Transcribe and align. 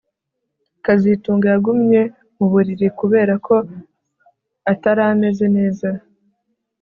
kazitunga 0.83 1.45
yagumye 1.53 2.01
mu 2.37 2.45
buriri 2.51 2.87
kubera 2.99 3.33
ko 3.47 3.55
atari 4.71 5.01
ameze 5.11 5.45
neza 5.57 5.89